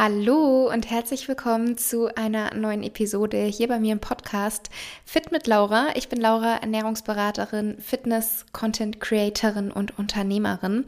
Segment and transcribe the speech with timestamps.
[0.00, 4.70] Hallo und herzlich willkommen zu einer neuen Episode hier bei mir im Podcast
[5.04, 5.88] Fit mit Laura.
[5.96, 10.84] Ich bin Laura, Ernährungsberaterin, Fitness, Content Creatorin und Unternehmerin.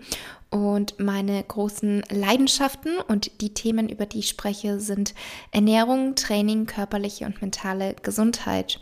[0.50, 5.16] Und meine großen Leidenschaften und die Themen, über die ich spreche, sind
[5.50, 8.78] Ernährung, Training, körperliche und mentale Gesundheit.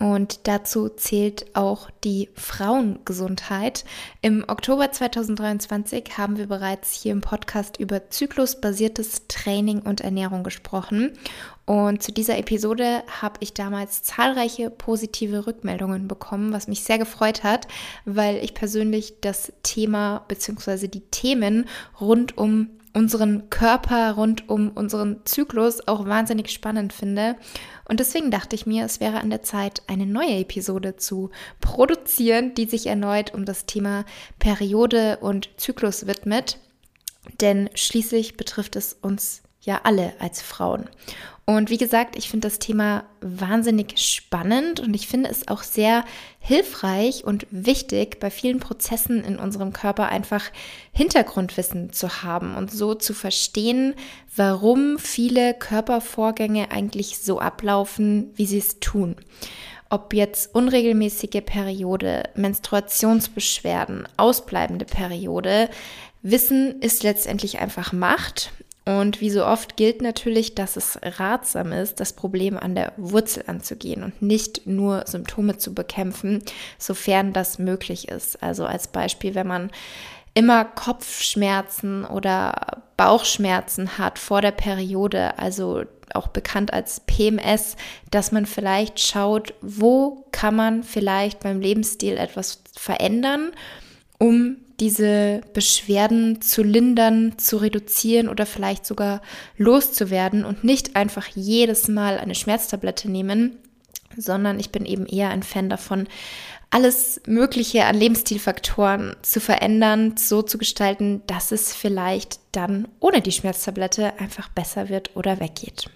[0.00, 3.84] Und dazu zählt auch die Frauengesundheit.
[4.22, 11.12] Im Oktober 2023 haben wir bereits hier im Podcast über zyklusbasiertes Training und Ernährung gesprochen.
[11.64, 17.44] Und zu dieser Episode habe ich damals zahlreiche positive Rückmeldungen bekommen, was mich sehr gefreut
[17.44, 17.68] hat,
[18.04, 20.88] weil ich persönlich das Thema bzw.
[20.88, 21.66] die Themen
[22.00, 27.36] rund um unseren Körper, rund um unseren Zyklus auch wahnsinnig spannend finde.
[27.86, 32.54] Und deswegen dachte ich mir, es wäre an der Zeit, eine neue Episode zu produzieren,
[32.54, 34.04] die sich erneut um das Thema
[34.38, 36.58] Periode und Zyklus widmet.
[37.40, 40.88] Denn schließlich betrifft es uns ja alle als Frauen.
[41.46, 46.04] Und wie gesagt, ich finde das Thema wahnsinnig spannend und ich finde es auch sehr
[46.38, 50.44] hilfreich und wichtig, bei vielen Prozessen in unserem Körper einfach
[50.92, 53.94] Hintergrundwissen zu haben und so zu verstehen,
[54.34, 59.16] warum viele Körpervorgänge eigentlich so ablaufen, wie sie es tun.
[59.90, 65.68] Ob jetzt unregelmäßige Periode, Menstruationsbeschwerden, ausbleibende Periode,
[66.22, 68.50] Wissen ist letztendlich einfach Macht
[68.86, 73.44] und wie so oft gilt natürlich, dass es ratsam ist, das Problem an der Wurzel
[73.46, 76.42] anzugehen und nicht nur Symptome zu bekämpfen,
[76.78, 78.42] sofern das möglich ist.
[78.42, 79.70] Also als Beispiel, wenn man
[80.34, 87.76] immer Kopfschmerzen oder Bauchschmerzen hat vor der Periode, also auch bekannt als PMS,
[88.10, 93.52] dass man vielleicht schaut, wo kann man vielleicht beim Lebensstil etwas verändern,
[94.18, 99.22] um diese Beschwerden zu lindern, zu reduzieren oder vielleicht sogar
[99.56, 103.56] loszuwerden und nicht einfach jedes Mal eine Schmerztablette nehmen,
[104.16, 106.08] sondern ich bin eben eher ein Fan davon,
[106.70, 113.32] alles Mögliche an Lebensstilfaktoren zu verändern, so zu gestalten, dass es vielleicht dann ohne die
[113.32, 115.88] Schmerztablette einfach besser wird oder weggeht.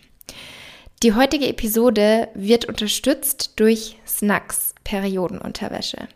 [1.02, 6.08] Die heutige Episode wird unterstützt durch Snacks, Periodenunterwäsche.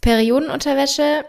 [0.00, 1.24] Periodenunterwäsche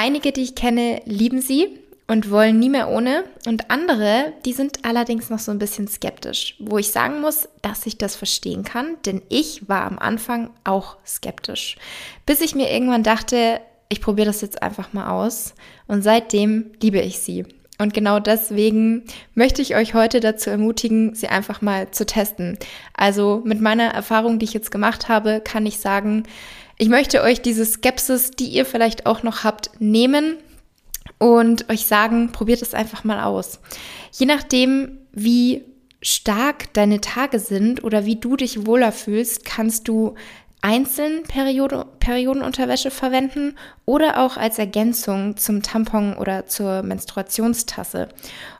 [0.00, 1.76] Einige, die ich kenne, lieben sie
[2.06, 3.24] und wollen nie mehr ohne.
[3.46, 7.84] Und andere, die sind allerdings noch so ein bisschen skeptisch, wo ich sagen muss, dass
[7.84, 11.78] ich das verstehen kann, denn ich war am Anfang auch skeptisch,
[12.26, 15.54] bis ich mir irgendwann dachte, ich probiere das jetzt einfach mal aus.
[15.88, 17.44] Und seitdem liebe ich sie.
[17.80, 19.02] Und genau deswegen
[19.34, 22.56] möchte ich euch heute dazu ermutigen, sie einfach mal zu testen.
[22.94, 26.22] Also mit meiner Erfahrung, die ich jetzt gemacht habe, kann ich sagen,
[26.78, 30.36] ich möchte euch diese Skepsis, die ihr vielleicht auch noch habt, nehmen
[31.18, 33.60] und euch sagen, probiert es einfach mal aus.
[34.12, 35.64] Je nachdem, wie
[36.00, 40.14] stark deine Tage sind oder wie du dich wohler fühlst, kannst du
[40.60, 48.08] einzeln Periode, Periodenunterwäsche verwenden oder auch als Ergänzung zum Tampon oder zur Menstruationstasse.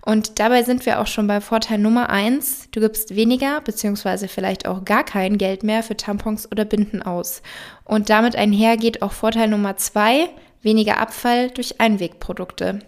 [0.04, 4.66] Und dabei sind wir auch schon bei Vorteil Nummer eins: Du gibst weniger beziehungsweise vielleicht
[4.66, 7.42] auch gar kein Geld mehr für Tampons oder Binden aus.
[7.84, 10.28] Und damit einher geht auch Vorteil Nummer zwei
[10.62, 12.80] weniger Abfall durch Einwegprodukte.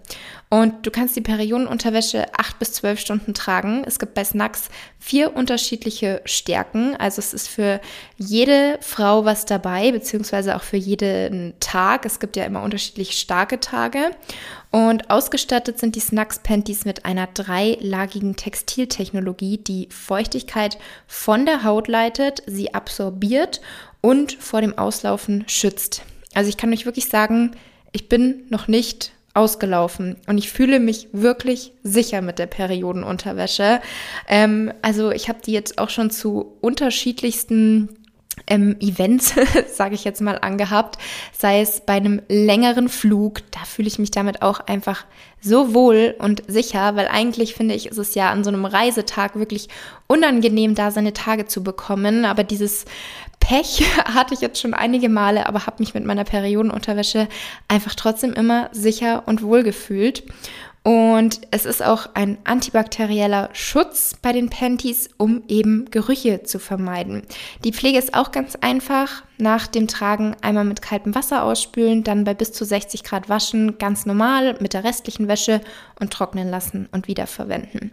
[0.52, 3.84] Und du kannst die Periodenunterwäsche acht bis zwölf Stunden tragen.
[3.86, 4.68] Es gibt bei Snacks
[4.98, 6.96] vier unterschiedliche Stärken.
[6.96, 7.80] Also es ist für
[8.16, 12.04] jede Frau was dabei, beziehungsweise auch für jeden Tag.
[12.04, 14.10] Es gibt ja immer unterschiedlich starke Tage.
[14.72, 21.86] Und ausgestattet sind die Snacks Panties mit einer dreilagigen Textiltechnologie, die Feuchtigkeit von der Haut
[21.86, 23.60] leitet, sie absorbiert
[24.00, 26.02] und vor dem Auslaufen schützt.
[26.34, 27.52] Also ich kann euch wirklich sagen,
[27.92, 30.16] ich bin noch nicht ausgelaufen.
[30.26, 33.80] Und ich fühle mich wirklich sicher mit der Periodenunterwäsche.
[34.28, 37.88] Ähm, also ich habe die jetzt auch schon zu unterschiedlichsten
[38.46, 39.34] ähm, Events,
[39.72, 40.98] sage ich jetzt mal, angehabt,
[41.36, 45.04] sei es bei einem längeren Flug, da fühle ich mich damit auch einfach
[45.40, 49.36] so wohl und sicher, weil eigentlich finde ich, ist es ja an so einem Reisetag
[49.36, 49.68] wirklich
[50.06, 52.84] unangenehm, da seine Tage zu bekommen, aber dieses
[53.50, 57.26] Pech hatte ich jetzt schon einige Male, aber habe mich mit meiner Periodenunterwäsche
[57.66, 60.22] einfach trotzdem immer sicher und wohl gefühlt.
[60.82, 67.22] Und es ist auch ein antibakterieller Schutz bei den Panties, um eben Gerüche zu vermeiden.
[67.64, 69.22] Die Pflege ist auch ganz einfach.
[69.40, 73.78] nach dem Tragen einmal mit kaltem Wasser ausspülen, dann bei bis zu 60 Grad waschen,
[73.78, 75.62] ganz normal mit der restlichen Wäsche
[75.98, 77.90] und trocknen lassen und wiederverwenden.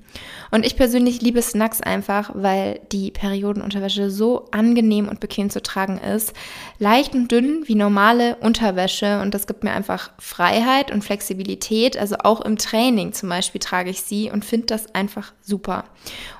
[0.51, 5.99] Und ich persönlich liebe Snacks einfach, weil die Periodenunterwäsche so angenehm und bequem zu tragen
[5.99, 6.33] ist.
[6.79, 11.97] Leicht und dünn wie normale Unterwäsche und das gibt mir einfach Freiheit und Flexibilität.
[11.97, 15.85] Also auch im Training zum Beispiel trage ich sie und finde das einfach super.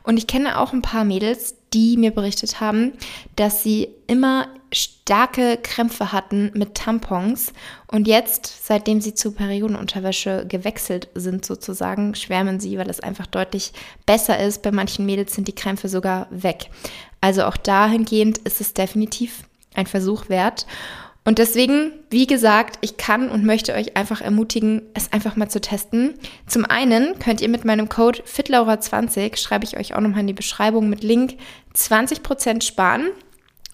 [0.04, 2.94] Und ich kenne auch ein paar Mädels, die mir berichtet haben,
[3.36, 7.54] dass sie immer starke Krämpfe hatten mit Tampons
[7.88, 13.72] und jetzt, seitdem sie zu Periodenunterwäsche gewechselt sind sozusagen, schwärmen sie, weil es einfach deutlich
[14.06, 14.62] besser ist.
[14.62, 16.70] Bei manchen Mädels sind die Krämpfe sogar weg.
[17.22, 20.66] Also auch dahingehend ist es definitiv ein Versuch wert.
[21.27, 25.59] Und deswegen, wie gesagt, ich kann und möchte euch einfach ermutigen, es einfach mal zu
[25.59, 26.13] testen.
[26.45, 30.33] Zum einen könnt ihr mit meinem Code FITLAURA20, schreibe ich euch auch nochmal in die
[30.33, 31.35] Beschreibung mit Link,
[31.75, 33.09] 20% sparen.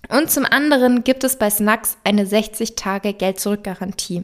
[0.10, 4.24] Und zum anderen gibt es bei Snacks eine 60 Tage Geld-Zurück-Garantie.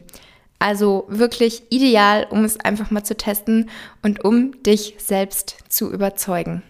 [0.58, 3.70] Also wirklich ideal, um es einfach mal zu testen
[4.02, 6.64] und um dich selbst zu überzeugen.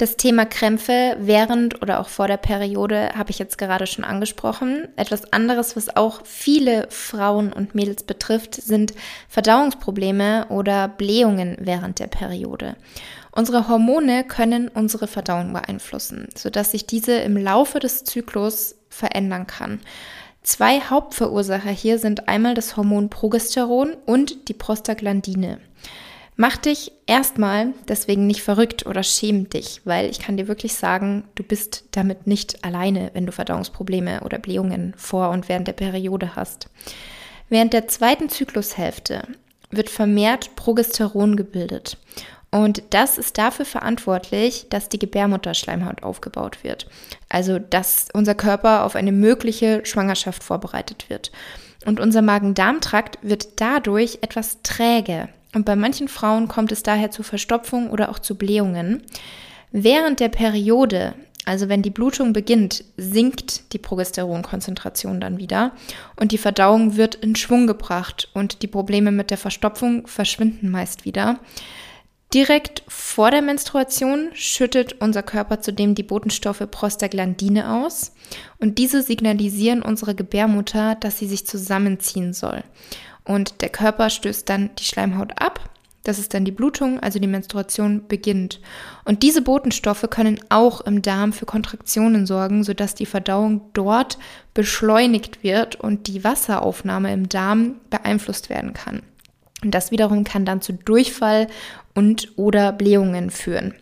[0.00, 4.88] Das Thema Krämpfe während oder auch vor der Periode habe ich jetzt gerade schon angesprochen.
[4.96, 8.94] Etwas anderes, was auch viele Frauen und Mädels betrifft, sind
[9.28, 12.76] Verdauungsprobleme oder Blähungen während der Periode.
[13.30, 19.80] Unsere Hormone können unsere Verdauung beeinflussen, sodass sich diese im Laufe des Zyklus verändern kann.
[20.42, 25.58] Zwei Hauptverursacher hier sind einmal das Hormon Progesteron und die Prostaglandine.
[26.40, 31.24] Mach dich erstmal deswegen nicht verrückt oder schäm dich, weil ich kann dir wirklich sagen,
[31.34, 36.36] du bist damit nicht alleine, wenn du Verdauungsprobleme oder Blähungen vor und während der Periode
[36.36, 36.70] hast.
[37.50, 39.24] Während der zweiten Zyklushälfte
[39.70, 41.98] wird vermehrt Progesteron gebildet.
[42.50, 46.86] Und das ist dafür verantwortlich, dass die Gebärmutterschleimhaut aufgebaut wird.
[47.28, 51.32] Also, dass unser Körper auf eine mögliche Schwangerschaft vorbereitet wird.
[51.84, 55.28] Und unser Magen-Darm-Trakt wird dadurch etwas träge.
[55.54, 59.02] Und bei manchen Frauen kommt es daher zu Verstopfung oder auch zu Blähungen.
[59.72, 61.14] Während der Periode,
[61.44, 65.72] also wenn die Blutung beginnt, sinkt die Progesteronkonzentration dann wieder
[66.16, 71.04] und die Verdauung wird in Schwung gebracht und die Probleme mit der Verstopfung verschwinden meist
[71.04, 71.38] wieder.
[72.32, 78.12] Direkt vor der Menstruation schüttet unser Körper zudem die Botenstoffe Prostaglandine aus
[78.58, 82.62] und diese signalisieren unsere Gebärmutter, dass sie sich zusammenziehen soll.
[83.30, 85.70] Und der Körper stößt dann die Schleimhaut ab.
[86.02, 88.60] Das ist dann die Blutung, also die Menstruation beginnt.
[89.04, 94.18] Und diese Botenstoffe können auch im Darm für Kontraktionen sorgen, sodass die Verdauung dort
[94.52, 99.00] beschleunigt wird und die Wasseraufnahme im Darm beeinflusst werden kann.
[99.62, 101.46] Und das wiederum kann dann zu Durchfall
[101.94, 103.74] und oder Blähungen führen.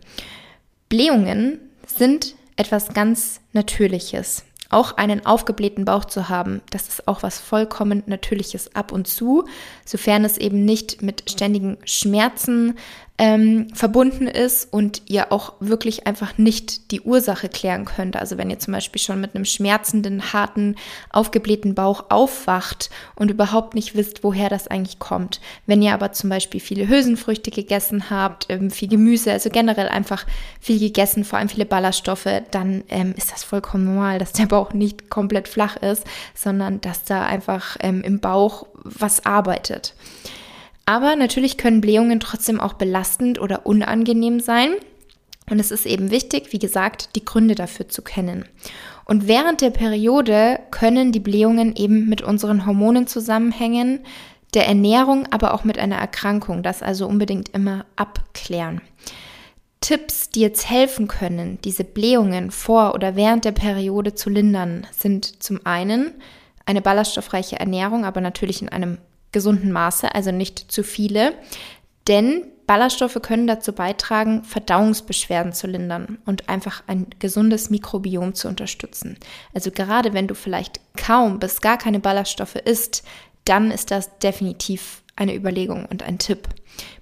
[0.89, 4.43] Blähungen sind etwas ganz Natürliches.
[4.69, 9.45] Auch einen aufgeblähten Bauch zu haben, das ist auch was vollkommen Natürliches ab und zu,
[9.83, 12.77] sofern es eben nicht mit ständigen Schmerzen
[13.19, 18.15] ähm, verbunden ist und ihr auch wirklich einfach nicht die Ursache klären könnt.
[18.15, 20.77] Also wenn ihr zum Beispiel schon mit einem schmerzenden, harten,
[21.09, 25.41] aufgeblähten Bauch aufwacht und überhaupt nicht wisst, woher das eigentlich kommt.
[25.65, 30.25] Wenn ihr aber zum Beispiel viele Hülsenfrüchte gegessen habt, ähm, viel Gemüse, also generell einfach
[30.61, 34.71] viel gegessen, vor allem viele Ballaststoffe, dann ähm, ist das vollkommen normal, dass der Bauch
[34.71, 39.93] nicht komplett flach ist, sondern dass da einfach ähm, im Bauch was arbeitet.
[40.89, 44.71] Aber natürlich können Blähungen trotzdem auch belastend oder unangenehm sein.
[45.47, 48.45] Und es ist eben wichtig, wie gesagt, die Gründe dafür zu kennen.
[49.05, 53.99] Und während der Periode können die Blähungen eben mit unseren Hormonen zusammenhängen,
[54.55, 56.63] der Ernährung, aber auch mit einer Erkrankung.
[56.63, 58.81] Das also unbedingt immer abklären.
[59.81, 65.43] Tipps, die jetzt helfen können, diese Blähungen vor oder während der Periode zu lindern, sind
[65.43, 66.13] zum einen
[66.65, 68.97] eine ballaststoffreiche Ernährung, aber natürlich in einem
[69.31, 71.33] gesunden Maße, also nicht zu viele.
[72.07, 79.17] Denn Ballaststoffe können dazu beitragen, Verdauungsbeschwerden zu lindern und einfach ein gesundes Mikrobiom zu unterstützen.
[79.55, 83.03] Also gerade wenn du vielleicht kaum bis gar keine Ballaststoffe isst,
[83.45, 86.47] dann ist das definitiv eine Überlegung und ein Tipp.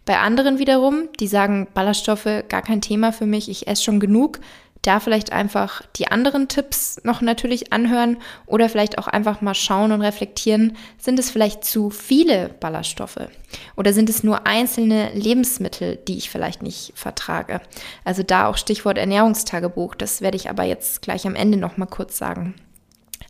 [0.05, 4.39] Bei anderen wiederum, die sagen, Ballaststoffe gar kein Thema für mich, ich esse schon genug,
[4.87, 9.91] da vielleicht einfach die anderen Tipps noch natürlich anhören oder vielleicht auch einfach mal schauen
[9.91, 13.19] und reflektieren, sind es vielleicht zu viele Ballaststoffe
[13.75, 17.59] oder sind es nur einzelne Lebensmittel, die ich vielleicht nicht vertrage.
[18.05, 21.85] Also da auch Stichwort Ernährungstagebuch, das werde ich aber jetzt gleich am Ende noch mal
[21.85, 22.55] kurz sagen.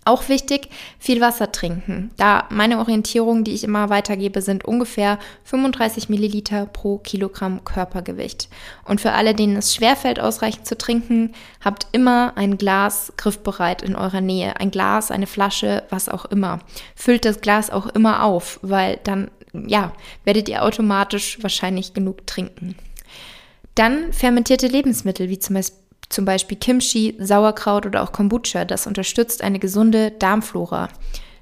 [0.07, 2.11] Auch wichtig, viel Wasser trinken.
[2.15, 8.47] Da meine Orientierung, die ich immer weitergebe, sind ungefähr 35 Milliliter pro Kilogramm Körpergewicht.
[8.85, 13.97] Und für alle, denen es schwerfällt, ausreichend zu trinken, habt immer ein Glas griffbereit in
[13.97, 14.57] eurer Nähe.
[14.57, 16.59] Ein Glas, eine Flasche, was auch immer.
[16.95, 19.91] Füllt das Glas auch immer auf, weil dann, ja,
[20.23, 22.77] werdet ihr automatisch wahrscheinlich genug trinken.
[23.75, 28.65] Dann fermentierte Lebensmittel, wie zum Beispiel zum Beispiel Kimchi, Sauerkraut oder auch Kombucha.
[28.65, 30.89] Das unterstützt eine gesunde Darmflora.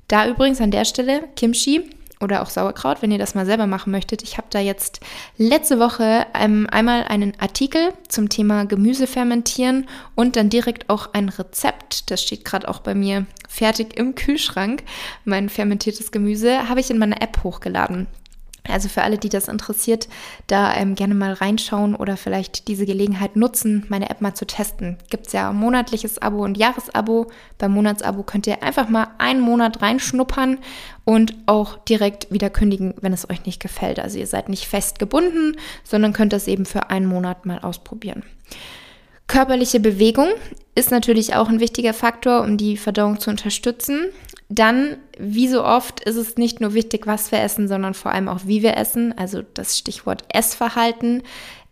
[0.07, 1.89] Da übrigens an der Stelle Kimchi
[2.21, 4.23] oder auch Sauerkraut, wenn ihr das mal selber machen möchtet.
[4.23, 4.99] Ich habe da jetzt
[5.37, 11.29] letzte Woche ähm, einmal einen Artikel zum Thema Gemüse fermentieren und dann direkt auch ein
[11.29, 12.09] Rezept.
[12.11, 14.83] Das steht gerade auch bei mir fertig im Kühlschrank.
[15.23, 18.07] Mein fermentiertes Gemüse habe ich in meiner App hochgeladen.
[18.69, 20.07] Also für alle, die das interessiert,
[20.47, 24.97] da ähm, gerne mal reinschauen oder vielleicht diese Gelegenheit nutzen, meine App mal zu testen.
[25.09, 27.27] Gibt es ja monatliches Abo und Jahresabo.
[27.57, 30.59] Beim Monatsabo könnt ihr einfach mal einen Monat reinschnuppern
[31.03, 33.99] und auch direkt wieder kündigen, wenn es euch nicht gefällt.
[33.99, 38.23] Also ihr seid nicht fest gebunden, sondern könnt das eben für einen Monat mal ausprobieren.
[39.27, 40.27] Körperliche Bewegung
[40.75, 44.05] ist natürlich auch ein wichtiger Faktor, um die Verdauung zu unterstützen.
[44.47, 48.27] Dann, wie so oft, ist es nicht nur wichtig, was wir essen, sondern vor allem
[48.27, 49.17] auch, wie wir essen.
[49.17, 51.23] Also das Stichwort Essverhalten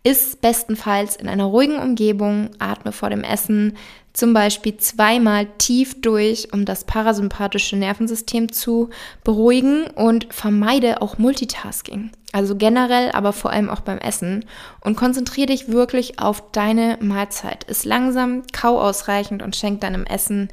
[0.02, 3.76] ist bestenfalls in einer ruhigen Umgebung, atme vor dem Essen
[4.12, 8.90] zum Beispiel zweimal tief durch, um das parasympathische Nervensystem zu
[9.24, 12.12] beruhigen und vermeide auch Multitasking.
[12.30, 14.44] Also generell, aber vor allem auch beim Essen.
[14.80, 17.64] Und konzentriere dich wirklich auf deine Mahlzeit.
[17.64, 20.48] Ist langsam, kau ausreichend und schenk deinem Essen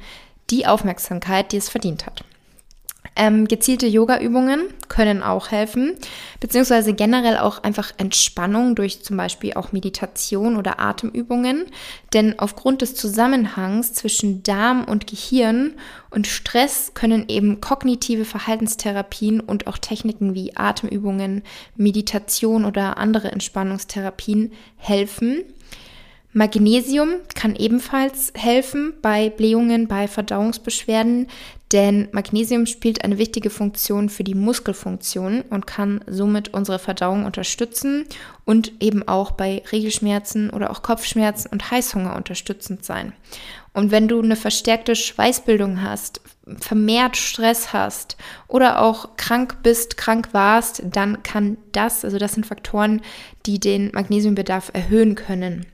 [0.52, 2.24] die Aufmerksamkeit, die es verdient hat.
[3.14, 5.96] Ähm, gezielte Yoga-Übungen können auch helfen,
[6.40, 11.66] beziehungsweise generell auch einfach Entspannung durch zum Beispiel auch Meditation oder Atemübungen.
[12.14, 15.74] Denn aufgrund des Zusammenhangs zwischen Darm und Gehirn
[16.08, 21.42] und Stress können eben kognitive Verhaltenstherapien und auch Techniken wie Atemübungen,
[21.76, 25.44] Meditation oder andere Entspannungstherapien helfen.
[26.34, 31.26] Magnesium kann ebenfalls helfen bei Blähungen, bei Verdauungsbeschwerden,
[31.72, 38.06] denn Magnesium spielt eine wichtige Funktion für die Muskelfunktion und kann somit unsere Verdauung unterstützen
[38.46, 43.12] und eben auch bei Regelschmerzen oder auch Kopfschmerzen und Heißhunger unterstützend sein.
[43.74, 46.22] Und wenn du eine verstärkte Schweißbildung hast,
[46.60, 48.16] vermehrt Stress hast
[48.48, 53.02] oder auch krank bist, krank warst, dann kann das, also das sind Faktoren,
[53.44, 55.66] die den Magnesiumbedarf erhöhen können.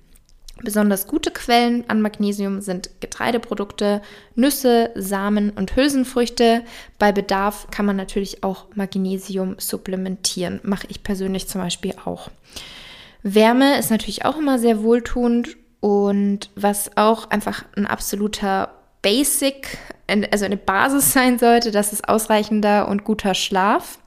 [0.62, 4.02] Besonders gute Quellen an Magnesium sind Getreideprodukte,
[4.34, 6.62] Nüsse, Samen und Hülsenfrüchte.
[6.98, 10.60] Bei Bedarf kann man natürlich auch Magnesium supplementieren.
[10.64, 12.30] Mache ich persönlich zum Beispiel auch.
[13.22, 18.72] Wärme ist natürlich auch immer sehr wohltuend und was auch einfach ein absoluter
[19.02, 19.78] Basic,
[20.30, 23.98] also eine Basis sein sollte, das ist ausreichender und guter Schlaf,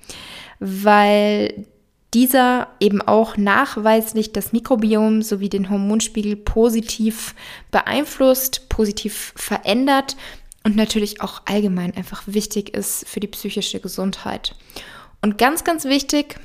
[0.60, 1.66] weil
[2.14, 7.36] dieser eben auch nachweislich das Mikrobiom sowie den Hormonspiegel positiv
[7.72, 10.18] beeinflusst, positiv verändert
[10.64, 14.56] und natürlich auch allgemein einfach wichtig ist für die psychische Gesundheit.
[15.22, 16.36] Und ganz, ganz wichtig,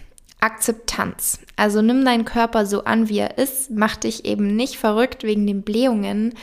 [0.41, 1.41] Akzeptanz.
[1.57, 5.47] Also nimm deinen Körper so an, wie er ist, mach dich eben nicht verrückt wegen
[5.47, 6.35] den Blähungen,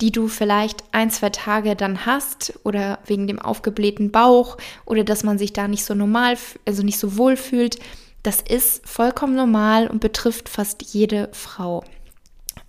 [0.00, 5.24] die du vielleicht ein, zwei Tage dann hast oder wegen dem aufgeblähten Bauch oder dass
[5.24, 7.78] man sich da nicht so normal, also nicht so wohl fühlt.
[8.26, 11.84] Das ist vollkommen normal und betrifft fast jede Frau.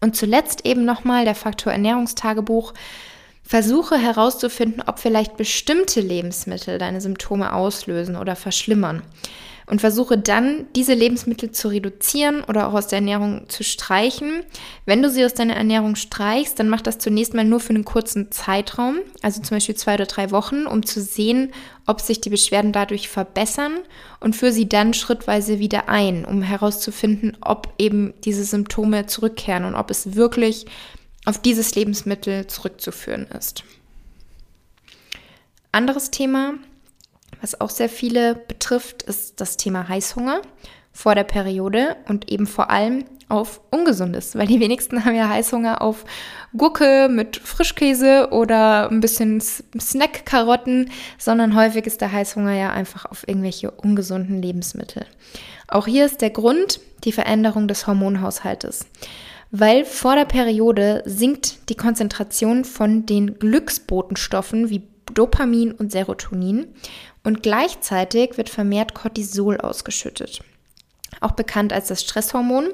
[0.02, 2.76] Und zuletzt eben nochmal der Faktor Ernährungstagebuch.
[3.42, 9.02] Versuche herauszufinden, ob vielleicht bestimmte Lebensmittel deine Symptome auslösen oder verschlimmern
[9.68, 14.44] und versuche dann, diese Lebensmittel zu reduzieren oder auch aus der Ernährung zu streichen.
[14.86, 17.84] Wenn du sie aus deiner Ernährung streichst, dann mach das zunächst mal nur für einen
[17.84, 21.52] kurzen Zeitraum, also zum Beispiel zwei oder drei Wochen, um zu sehen,
[21.86, 23.74] ob sich die Beschwerden dadurch verbessern
[24.22, 29.76] und führe sie dann schrittweise wieder ein, um herauszufinden, ob eben diese Symptome zurückkehren und
[29.76, 30.66] ob es wirklich
[31.26, 33.66] auf dieses Lebensmittel zurückzuführen ist.
[35.74, 36.54] Anderes Thema,
[37.42, 40.42] was auch sehr viele betrifft, ist das Thema Heißhunger
[40.92, 45.82] vor der Periode und eben vor allem auf Ungesundes, weil die wenigsten haben ja Heißhunger
[45.82, 46.06] auf
[46.56, 53.28] Gurke mit Frischkäse oder ein bisschen Snack-Karotten, sondern häufig ist der Heißhunger ja einfach auf
[53.28, 55.06] irgendwelche ungesunden Lebensmittel.
[55.68, 58.86] Auch hier ist der Grund die Veränderung des Hormonhaushaltes.
[59.52, 66.68] Weil vor der Periode sinkt die Konzentration von den Glücksbotenstoffen wie Dopamin und Serotonin
[67.28, 70.40] und gleichzeitig wird vermehrt Cortisol ausgeschüttet.
[71.20, 72.70] auch bekannt als das Stresshormon,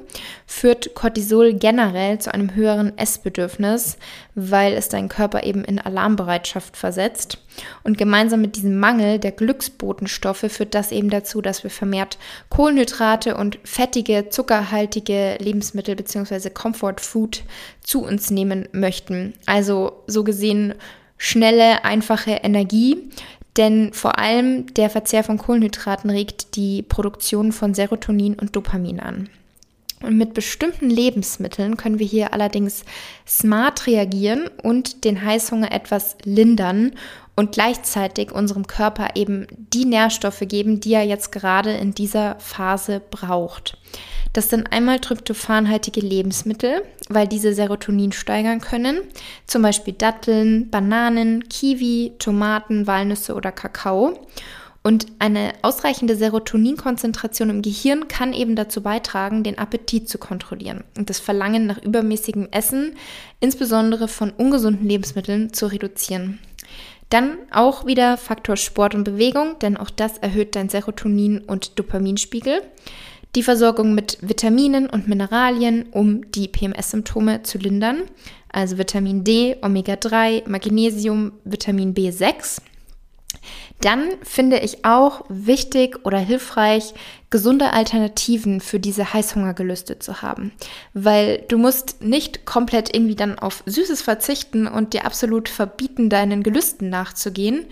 [0.46, 3.96] führt Cortisol generell zu einem höheren Essbedürfnis,
[4.34, 7.38] weil es deinen Körper eben in Alarmbereitschaft versetzt.
[7.84, 12.18] Und gemeinsam mit diesem Mangel der Glücksbotenstoffe führt das eben dazu, dass wir vermehrt
[12.50, 16.50] Kohlenhydrate und fettige, zuckerhaltige Lebensmittel bzw.
[16.50, 17.44] Comfort Food
[17.80, 19.32] zu uns nehmen möchten.
[19.46, 20.74] Also so gesehen
[21.16, 23.08] schnelle, einfache Energie,
[23.56, 29.28] denn vor allem der Verzehr von Kohlenhydraten regt die Produktion von Serotonin und Dopamin an.
[30.02, 32.84] Und mit bestimmten Lebensmitteln können wir hier allerdings
[33.26, 36.92] smart reagieren und den Heißhunger etwas lindern
[37.36, 43.00] und gleichzeitig unserem Körper eben die Nährstoffe geben, die er jetzt gerade in dieser Phase
[43.10, 43.78] braucht.
[44.34, 48.98] Das sind einmal tryptophanhaltige Lebensmittel, weil diese Serotonin steigern können,
[49.46, 54.18] zum Beispiel Datteln, Bananen, Kiwi, Tomaten, Walnüsse oder Kakao.
[54.82, 61.08] Und eine ausreichende Serotoninkonzentration im Gehirn kann eben dazu beitragen, den Appetit zu kontrollieren und
[61.08, 62.96] das Verlangen nach übermäßigem Essen,
[63.38, 66.40] insbesondere von ungesunden Lebensmitteln, zu reduzieren.
[67.08, 72.60] Dann auch wieder Faktor Sport und Bewegung, denn auch das erhöht dein Serotonin- und Dopaminspiegel
[73.34, 78.02] die Versorgung mit Vitaminen und Mineralien, um die PMS-Symptome zu lindern,
[78.52, 82.60] also Vitamin D, Omega-3, Magnesium, Vitamin B6.
[83.80, 86.94] Dann finde ich auch wichtig oder hilfreich,
[87.30, 90.52] gesunde Alternativen für diese Heißhungergelüste zu haben.
[90.94, 96.42] Weil du musst nicht komplett irgendwie dann auf Süßes verzichten und dir absolut verbieten, deinen
[96.42, 97.66] Gelüsten nachzugehen,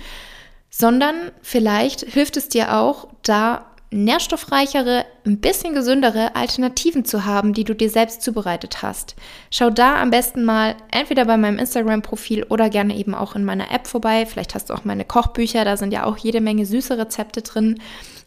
[0.68, 7.64] sondern vielleicht hilft es dir auch, da nährstoffreichere, ein bisschen gesündere Alternativen zu haben, die
[7.64, 9.14] du dir selbst zubereitet hast.
[9.50, 13.70] Schau da am besten mal entweder bei meinem Instagram-Profil oder gerne eben auch in meiner
[13.70, 14.26] App vorbei.
[14.26, 17.80] Vielleicht hast du auch meine Kochbücher, da sind ja auch jede Menge süße Rezepte drin,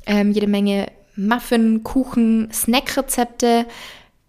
[0.06, 3.66] ähm, jede Menge Muffin, Kuchen, Snack-Rezepte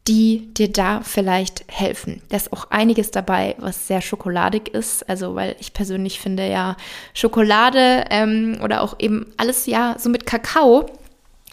[0.08, 2.22] die dir da vielleicht helfen.
[2.28, 5.08] Da ist auch einiges dabei, was sehr schokoladig ist.
[5.08, 6.76] Also, weil ich persönlich finde ja
[7.12, 10.86] Schokolade ähm, oder auch eben alles ja so mit Kakao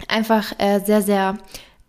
[0.08, 1.38] einfach äh, sehr, sehr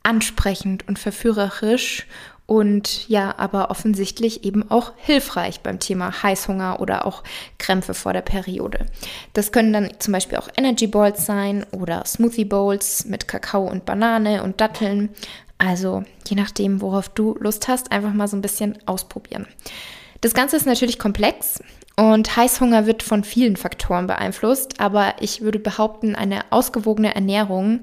[0.02, 2.06] ansprechend und verführerisch
[2.46, 7.22] und ja, aber offensichtlich eben auch hilfreich beim Thema Heißhunger oder auch
[7.56, 8.86] Krämpfe vor der Periode.
[9.32, 13.86] Das können dann zum Beispiel auch Energy Balls sein oder Smoothie Bowls mit Kakao und
[13.86, 15.08] Banane und Datteln.
[15.56, 19.46] Also je nachdem, worauf du Lust hast, einfach mal so ein bisschen ausprobieren.
[20.20, 21.60] Das Ganze ist natürlich komplex
[21.96, 27.80] und Heißhunger wird von vielen Faktoren beeinflusst, aber ich würde behaupten, eine ausgewogene Ernährung,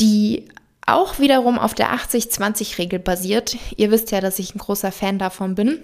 [0.00, 0.48] die
[0.86, 3.56] auch wiederum auf der 80-20-Regel basiert.
[3.76, 5.80] Ihr wisst ja, dass ich ein großer Fan davon bin.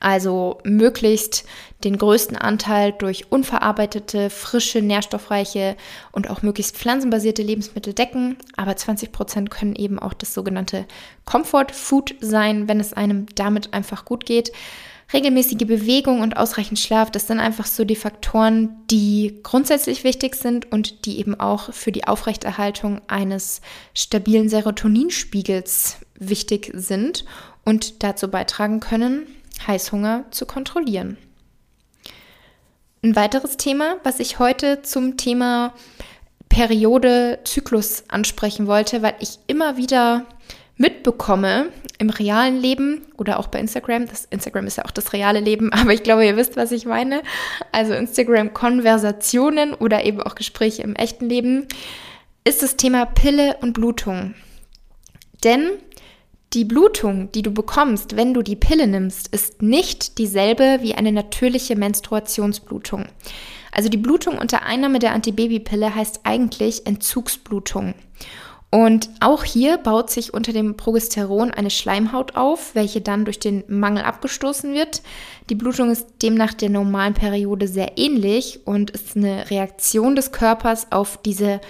[0.00, 1.44] Also möglichst
[1.84, 5.76] den größten Anteil durch unverarbeitete, frische, nährstoffreiche
[6.12, 8.36] und auch möglichst pflanzenbasierte Lebensmittel decken.
[8.56, 10.86] Aber 20 Prozent können eben auch das sogenannte
[11.24, 14.52] Comfort Food sein, wenn es einem damit einfach gut geht
[15.12, 20.70] regelmäßige Bewegung und ausreichend Schlaf, das sind einfach so die Faktoren, die grundsätzlich wichtig sind
[20.72, 23.60] und die eben auch für die Aufrechterhaltung eines
[23.94, 27.24] stabilen Serotoninspiegels wichtig sind
[27.64, 29.26] und dazu beitragen können,
[29.66, 31.18] Heißhunger zu kontrollieren.
[33.04, 35.74] Ein weiteres Thema, was ich heute zum Thema
[36.48, 40.26] Periode, Zyklus ansprechen wollte, weil ich immer wieder
[40.76, 45.40] mitbekomme im realen Leben oder auch bei Instagram, das Instagram ist ja auch das reale
[45.40, 47.22] Leben, aber ich glaube, ihr wisst, was ich meine.
[47.70, 51.66] Also Instagram-Konversationen oder eben auch Gespräche im echten Leben,
[52.44, 54.34] ist das Thema Pille und Blutung.
[55.44, 55.70] Denn
[56.52, 61.12] die Blutung, die du bekommst, wenn du die Pille nimmst, ist nicht dieselbe wie eine
[61.12, 63.06] natürliche Menstruationsblutung.
[63.70, 67.94] Also die Blutung unter Einnahme der Antibabypille heißt eigentlich Entzugsblutung.
[68.74, 73.64] Und auch hier baut sich unter dem Progesteron eine Schleimhaut auf, welche dann durch den
[73.68, 75.02] Mangel abgestoßen wird.
[75.50, 80.90] Die Blutung ist demnach der normalen Periode sehr ähnlich und ist eine Reaktion des Körpers
[80.90, 81.60] auf diese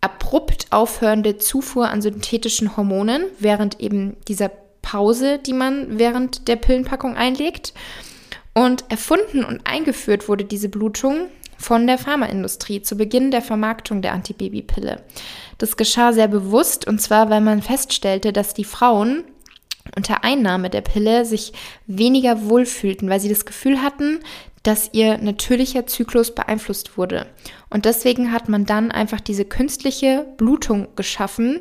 [0.00, 7.16] abrupt aufhörende Zufuhr an synthetischen Hormonen während eben dieser Pause, die man während der Pillenpackung
[7.16, 7.74] einlegt.
[8.54, 11.26] Und erfunden und eingeführt wurde diese Blutung
[11.64, 15.02] von der Pharmaindustrie zu Beginn der Vermarktung der Antibabypille.
[15.56, 19.24] Das geschah sehr bewusst und zwar, weil man feststellte, dass die Frauen
[19.96, 21.54] unter Einnahme der Pille sich
[21.86, 24.20] weniger wohlfühlten, weil sie das Gefühl hatten,
[24.62, 27.26] dass ihr natürlicher Zyklus beeinflusst wurde.
[27.70, 31.60] Und deswegen hat man dann einfach diese künstliche Blutung geschaffen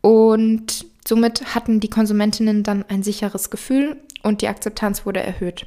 [0.00, 5.66] und somit hatten die Konsumentinnen dann ein sicheres Gefühl und die Akzeptanz wurde erhöht.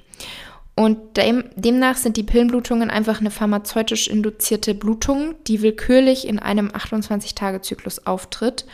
[0.77, 6.67] Und dem, demnach sind die Pillenblutungen einfach eine pharmazeutisch induzierte Blutung, die willkürlich in einem
[6.67, 8.65] 28-Tage-Zyklus auftritt.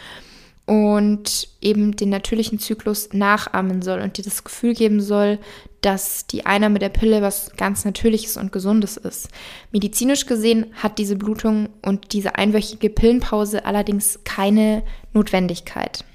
[0.66, 5.40] und eben den natürlichen Zyklus nachahmen soll und dir das Gefühl geben soll,
[5.82, 9.28] dass die Einnahme der Pille was ganz Natürliches und Gesundes ist.
[9.72, 16.06] Medizinisch gesehen hat diese Blutung und diese einwöchige Pillenpause allerdings keine Notwendigkeit.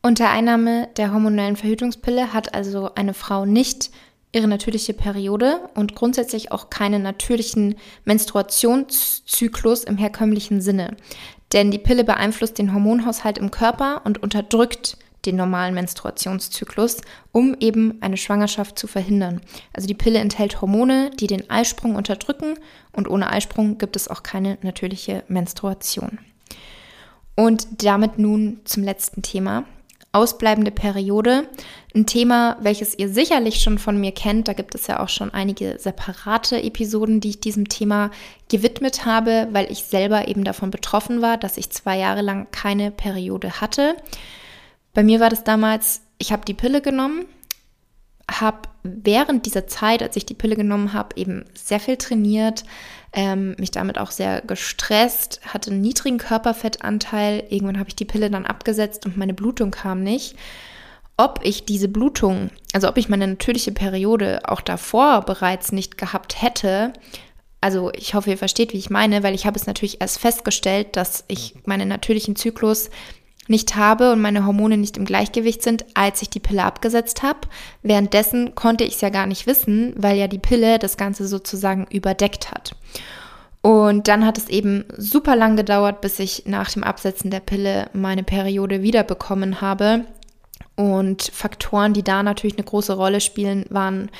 [0.00, 3.90] Unter Einnahme der hormonellen Verhütungspille hat also eine Frau nicht
[4.32, 10.96] ihre natürliche Periode und grundsätzlich auch keinen natürlichen Menstruationszyklus im herkömmlichen Sinne.
[11.52, 16.98] Denn die Pille beeinflusst den Hormonhaushalt im Körper und unterdrückt den normalen Menstruationszyklus,
[17.30, 19.40] um eben eine Schwangerschaft zu verhindern.
[19.72, 22.54] Also die Pille enthält Hormone, die den Eisprung unterdrücken
[22.92, 26.18] und ohne Eisprung gibt es auch keine natürliche Menstruation.
[27.36, 29.64] Und damit nun zum letzten Thema.
[30.12, 31.48] Ausbleibende Periode.
[31.94, 34.46] Ein Thema, welches ihr sicherlich schon von mir kennt.
[34.46, 38.10] Da gibt es ja auch schon einige separate Episoden, die ich diesem Thema
[38.50, 42.90] gewidmet habe, weil ich selber eben davon betroffen war, dass ich zwei Jahre lang keine
[42.90, 43.96] Periode hatte.
[44.92, 47.24] Bei mir war das damals, ich habe die Pille genommen,
[48.30, 52.64] habe während dieser Zeit, als ich die Pille genommen habe, eben sehr viel trainiert,
[53.12, 57.44] ähm, mich damit auch sehr gestresst, hatte einen niedrigen Körperfettanteil.
[57.50, 60.36] Irgendwann habe ich die Pille dann abgesetzt und meine Blutung kam nicht.
[61.18, 66.40] Ob ich diese Blutung, also ob ich meine natürliche Periode auch davor bereits nicht gehabt
[66.40, 66.94] hätte,
[67.60, 70.96] also ich hoffe, ihr versteht, wie ich meine, weil ich habe es natürlich erst festgestellt,
[70.96, 72.90] dass ich meinen natürlichen Zyklus
[73.48, 77.40] nicht habe und meine Hormone nicht im Gleichgewicht sind, als ich die Pille abgesetzt habe.
[77.82, 81.86] Währenddessen konnte ich es ja gar nicht wissen, weil ja die Pille das Ganze sozusagen
[81.90, 82.76] überdeckt hat.
[83.62, 87.88] Und dann hat es eben super lang gedauert, bis ich nach dem Absetzen der Pille
[87.92, 90.04] meine Periode wiederbekommen habe.
[90.74, 94.10] Und Faktoren, die da natürlich eine große Rolle spielen, waren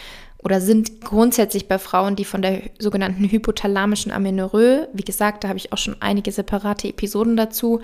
[0.45, 5.59] oder sind grundsätzlich bei Frauen, die von der sogenannten hypothalamischen Amenorrhoe, wie gesagt, da habe
[5.59, 7.81] ich auch schon einige separate Episoden dazu,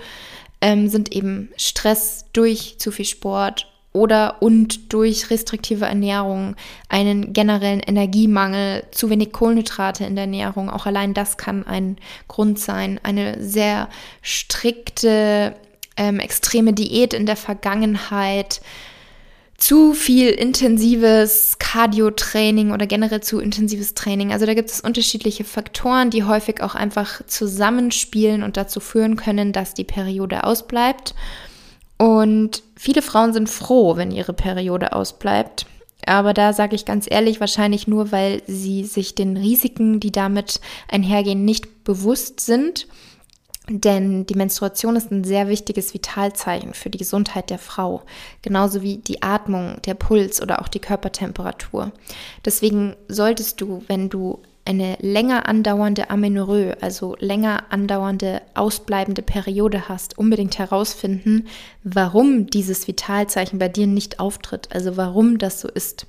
[0.61, 6.55] ähm, sind eben Stress durch zu viel Sport oder und durch restriktive Ernährung,
[6.89, 12.59] einen generellen Energiemangel, zu wenig Kohlenhydrate in der Ernährung, auch allein das kann ein Grund
[12.59, 13.89] sein, eine sehr
[14.21, 15.55] strikte,
[15.97, 18.61] ähm, extreme Diät in der Vergangenheit,
[19.59, 24.31] zu viel intensives Cardio-Training oder generell zu intensives Training.
[24.31, 29.51] Also da gibt es unterschiedliche Faktoren, die häufig auch einfach zusammenspielen und dazu führen können,
[29.51, 31.13] dass die Periode ausbleibt.
[31.97, 35.65] Und viele Frauen sind froh, wenn ihre Periode ausbleibt.
[36.05, 40.61] Aber da sage ich ganz ehrlich, wahrscheinlich nur, weil sie sich den Risiken, die damit
[40.87, 42.87] einhergehen, nicht bewusst sind
[43.69, 48.01] denn die Menstruation ist ein sehr wichtiges Vitalzeichen für die Gesundheit der Frau,
[48.41, 51.91] genauso wie die Atmung, der Puls oder auch die Körpertemperatur.
[52.43, 60.17] Deswegen solltest du, wenn du eine länger andauernde Amenorrhoe, also länger andauernde ausbleibende Periode hast,
[60.17, 61.47] unbedingt herausfinden,
[61.83, 66.05] warum dieses Vitalzeichen bei dir nicht auftritt, also warum das so ist.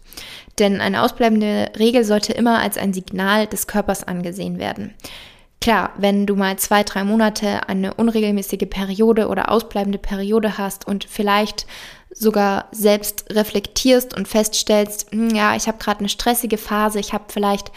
[0.58, 4.94] Denn eine ausbleibende Regel sollte immer als ein Signal des Körpers angesehen werden.
[5.60, 11.04] Klar, wenn du mal zwei, drei Monate eine unregelmäßige Periode oder ausbleibende Periode hast und
[11.04, 11.66] vielleicht
[12.10, 17.24] sogar selbst reflektierst und feststellst, hm, ja, ich habe gerade eine stressige Phase, ich habe
[17.28, 17.70] vielleicht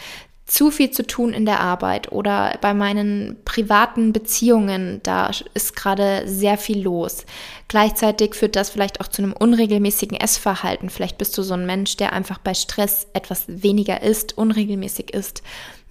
[0.46, 6.24] zu viel zu tun in der Arbeit oder bei meinen privaten Beziehungen, da ist gerade
[6.26, 7.24] sehr viel los.
[7.68, 10.90] Gleichzeitig führt das vielleicht auch zu einem unregelmäßigen Essverhalten.
[10.90, 15.42] Vielleicht bist du so ein Mensch, der einfach bei Stress etwas weniger isst, unregelmäßig isst.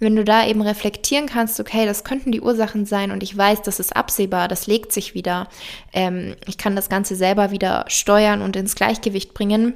[0.04, 3.62] Wenn du da eben reflektieren kannst, okay, das könnten die Ursachen sein und ich weiß,
[3.62, 5.48] das ist absehbar, das legt sich wieder.
[5.92, 9.74] Ähm, ich kann das Ganze selber wieder steuern und ins Gleichgewicht bringen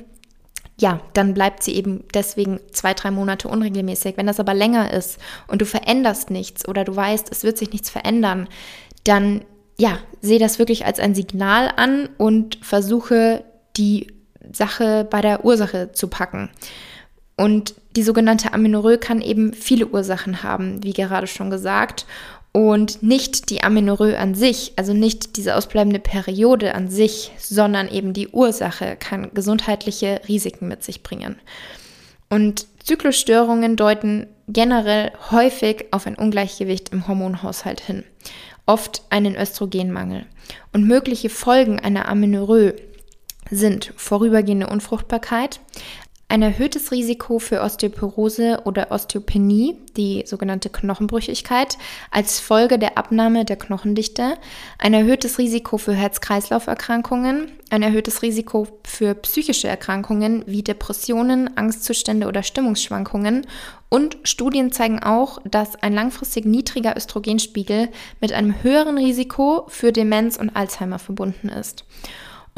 [0.80, 4.16] ja, dann bleibt sie eben deswegen zwei, drei Monate unregelmäßig.
[4.16, 7.72] Wenn das aber länger ist und du veränderst nichts oder du weißt, es wird sich
[7.72, 8.48] nichts verändern,
[9.04, 9.42] dann
[9.76, 13.44] ja, sehe das wirklich als ein Signal an und versuche
[13.76, 14.08] die
[14.52, 16.48] Sache bei der Ursache zu packen.
[17.38, 22.04] Und die sogenannte Amenorrhoe kann eben viele Ursachen haben, wie gerade schon gesagt
[22.52, 28.12] und nicht die Amenorrhoe an sich, also nicht diese ausbleibende Periode an sich, sondern eben
[28.12, 31.36] die Ursache kann gesundheitliche Risiken mit sich bringen.
[32.28, 38.02] Und Zyklusstörungen deuten generell häufig auf ein Ungleichgewicht im Hormonhaushalt hin,
[38.66, 40.26] oft einen Östrogenmangel.
[40.72, 42.74] Und mögliche Folgen einer Amenorrhoe
[43.50, 45.60] sind vorübergehende Unfruchtbarkeit,
[46.30, 51.78] ein erhöhtes Risiko für Osteoporose oder Osteopenie, die sogenannte Knochenbrüchigkeit,
[52.10, 54.36] als Folge der Abnahme der Knochendichte,
[54.78, 62.42] ein erhöhtes Risiko für Herz-Kreislauf-Erkrankungen, ein erhöhtes Risiko für psychische Erkrankungen wie Depressionen, Angstzustände oder
[62.42, 63.46] Stimmungsschwankungen.
[63.88, 67.88] Und Studien zeigen auch, dass ein langfristig niedriger Östrogenspiegel
[68.20, 71.86] mit einem höheren Risiko für Demenz und Alzheimer verbunden ist.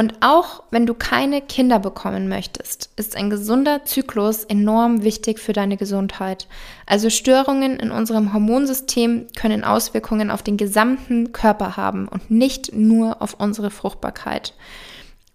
[0.00, 5.52] Und auch wenn du keine Kinder bekommen möchtest, ist ein gesunder Zyklus enorm wichtig für
[5.52, 6.48] deine Gesundheit.
[6.86, 13.20] Also Störungen in unserem Hormonsystem können Auswirkungen auf den gesamten Körper haben und nicht nur
[13.20, 14.54] auf unsere Fruchtbarkeit.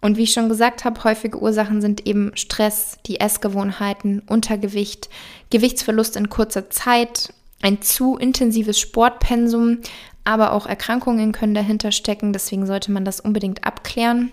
[0.01, 5.10] Und wie ich schon gesagt habe, häufige Ursachen sind eben Stress, die Essgewohnheiten, Untergewicht,
[5.51, 9.82] Gewichtsverlust in kurzer Zeit, ein zu intensives Sportpensum,
[10.23, 12.34] aber auch Erkrankungen können dahinter stecken.
[12.34, 14.32] Deswegen sollte man das unbedingt abklären.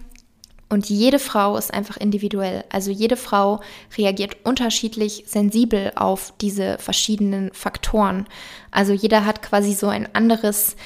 [0.73, 2.65] Und jede Frau ist einfach individuell.
[2.71, 3.61] Also jede Frau
[3.99, 8.25] reagiert unterschiedlich sensibel auf diese verschiedenen Faktoren.
[8.71, 10.77] Also jeder hat quasi so ein anderes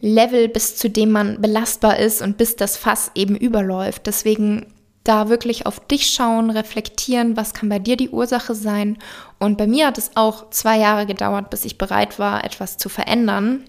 [0.00, 4.08] Level, bis zu dem man belastbar ist und bis das Fass eben überläuft.
[4.08, 4.66] Deswegen
[5.04, 8.98] da wirklich auf dich schauen, reflektieren, was kann bei dir die Ursache sein.
[9.38, 12.88] Und bei mir hat es auch zwei Jahre gedauert, bis ich bereit war, etwas zu
[12.88, 13.62] verändern,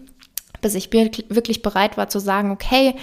[0.61, 2.95] bis ich wirklich bereit war zu sagen, okay,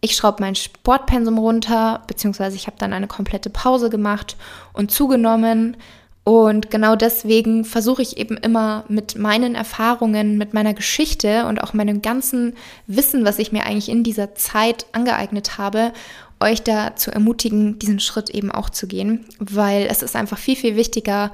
[0.00, 4.36] ich schraube mein Sportpensum runter, beziehungsweise ich habe dann eine komplette Pause gemacht
[4.72, 5.76] und zugenommen.
[6.24, 11.72] Und genau deswegen versuche ich eben immer mit meinen Erfahrungen, mit meiner Geschichte und auch
[11.72, 12.54] meinem ganzen
[12.86, 15.92] Wissen, was ich mir eigentlich in dieser Zeit angeeignet habe,
[16.40, 20.56] euch da zu ermutigen, diesen Schritt eben auch zu gehen, weil es ist einfach viel,
[20.56, 21.32] viel wichtiger,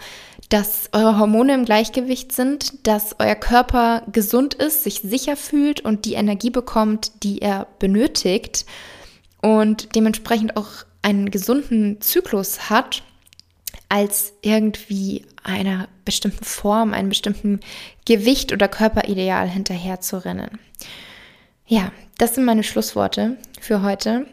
[0.48, 6.04] dass eure Hormone im Gleichgewicht sind, dass euer Körper gesund ist, sich sicher fühlt und
[6.04, 8.64] die Energie bekommt, die er benötigt
[9.42, 10.68] und dementsprechend auch
[11.02, 13.02] einen gesunden Zyklus hat,
[13.88, 17.60] als irgendwie einer bestimmten Form, einem bestimmten
[18.04, 20.58] Gewicht oder Körperideal hinterher zu rennen.
[21.66, 24.26] Ja, das sind meine Schlussworte für heute.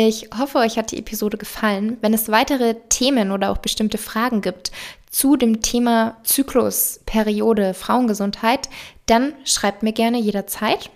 [0.00, 1.96] Ich hoffe, euch hat die Episode gefallen.
[2.02, 4.70] Wenn es weitere Themen oder auch bestimmte Fragen gibt
[5.10, 8.68] zu dem Thema Zyklus, Periode, Frauengesundheit,
[9.06, 10.88] dann schreibt mir gerne jederzeit.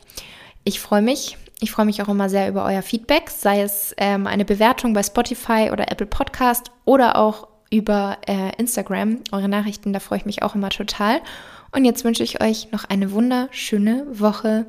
[0.63, 1.37] Ich freue mich.
[1.59, 5.03] Ich freue mich auch immer sehr über euer Feedback, sei es ähm, eine Bewertung bei
[5.03, 9.19] Spotify oder Apple Podcast oder auch über äh, Instagram.
[9.33, 11.21] Eure Nachrichten, da freue ich mich auch immer total.
[11.73, 14.67] Und jetzt wünsche ich euch noch eine wunderschöne Woche.